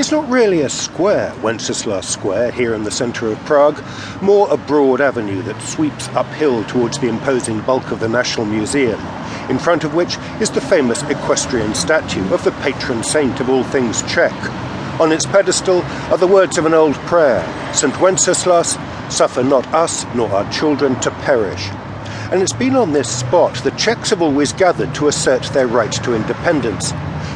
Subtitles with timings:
[0.00, 3.84] It's not really a square, Wenceslas Square, here in the centre of Prague,
[4.22, 8.98] more a broad avenue that sweeps uphill towards the imposing bulk of the National Museum,
[9.50, 13.62] in front of which is the famous equestrian statue of the patron saint of all
[13.62, 14.32] things Czech.
[14.98, 17.44] On its pedestal are the words of an old prayer
[17.74, 18.00] St.
[18.00, 18.78] Wenceslas,
[19.10, 21.68] suffer not us nor our children to perish.
[22.32, 25.92] And it's been on this spot that Czechs have always gathered to assert their right
[25.92, 26.94] to independence.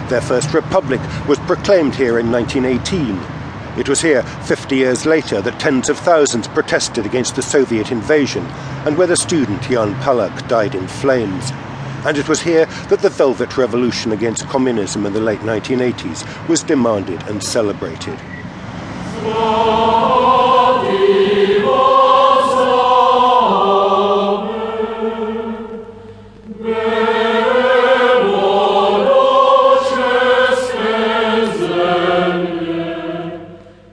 [0.08, 3.18] Their first republic was proclaimed here in 1918.
[3.78, 8.44] It was here, 50 years later, that tens of thousands protested against the Soviet invasion,
[8.86, 11.50] and where the student Jan Palach died in flames.
[12.04, 16.62] And it was here that the Velvet Revolution against communism in the late 1980s was
[16.62, 18.18] demanded and celebrated.
[19.26, 20.53] Oh,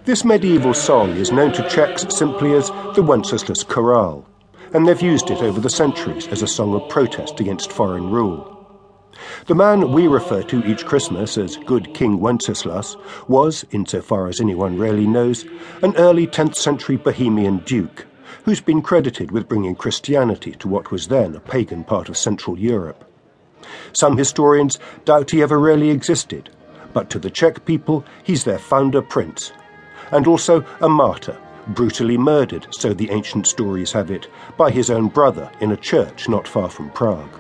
[0.03, 4.25] This medieval song is known to Czechs simply as the Wenceslas Chorale,
[4.73, 8.65] and they've used it over the centuries as a song of protest against foreign rule.
[9.45, 14.75] The man we refer to each Christmas as Good King Wenceslas was, insofar as anyone
[14.75, 15.45] really knows,
[15.83, 18.07] an early 10th century Bohemian duke
[18.43, 22.57] who's been credited with bringing Christianity to what was then a pagan part of Central
[22.57, 23.05] Europe.
[23.93, 26.49] Some historians doubt he ever really existed,
[26.91, 29.51] but to the Czech people, he's their founder prince
[30.11, 35.07] and also a martyr, brutally murdered, so the ancient stories have it, by his own
[35.07, 37.37] brother in a church not far from Prague.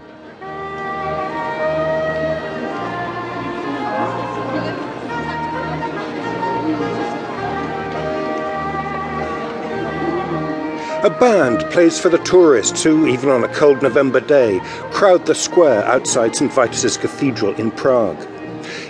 [11.03, 14.59] A band plays for the tourists who, even on a cold November day,
[14.91, 16.53] crowd the square outside St.
[16.53, 18.30] Vitus's Cathedral in Prague.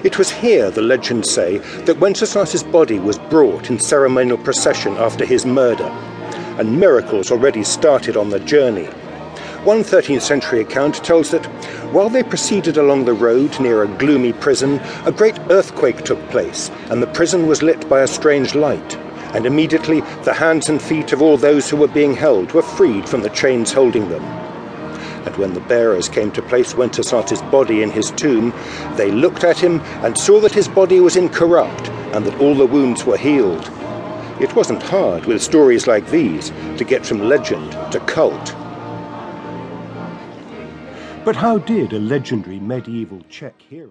[0.04, 5.26] It was here, the legends say, that Wenceslas's body was brought in ceremonial procession after
[5.26, 5.88] his murder,
[6.58, 8.88] and miracles already started on the journey.
[9.64, 11.46] One 13th century account tells that
[11.94, 16.72] while they proceeded along the road near a gloomy prison, a great earthquake took place,
[16.90, 18.96] and the prison was lit by a strange light.
[19.36, 23.08] And immediately the hands and feet of all those who were being held were freed
[23.08, 24.50] from the chains holding them.
[25.26, 28.54] And when the bearers came to place Wenceslas's body in his tomb,
[28.96, 32.66] they looked at him and saw that his body was incorrupt and that all the
[32.66, 33.72] wounds were healed.
[34.40, 38.56] It wasn't hard with stories like these to get from legend to cult.
[41.24, 43.90] But how did a legendary medieval Czech hero